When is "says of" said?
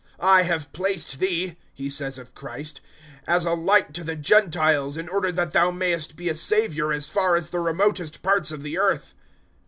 1.87-2.33